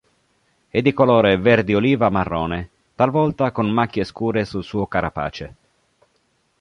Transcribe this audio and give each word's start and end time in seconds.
È 0.69 0.81
di 0.81 0.93
colore 0.93 1.37
verde 1.37 1.75
oliva-marrone, 1.75 2.69
talvolta 2.95 3.51
con 3.51 3.69
macchie 3.69 4.03
scure 4.03 4.45
sul 4.45 4.63
suo 4.63 4.87
carapace. 4.87 5.55